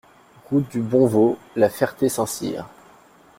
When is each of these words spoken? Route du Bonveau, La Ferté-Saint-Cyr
Route 0.49 0.67
du 0.69 0.81
Bonveau, 0.81 1.37
La 1.55 1.69
Ferté-Saint-Cyr 1.69 2.65